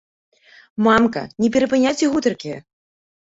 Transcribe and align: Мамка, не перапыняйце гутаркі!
Мамка, 0.87 1.23
не 1.43 1.51
перапыняйце 1.57 2.09
гутаркі! 2.15 2.57